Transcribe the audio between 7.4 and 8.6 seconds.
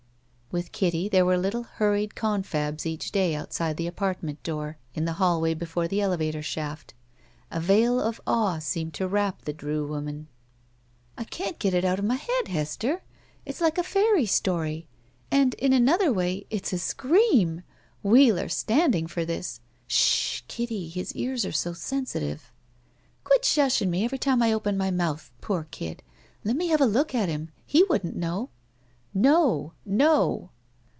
A veil of awe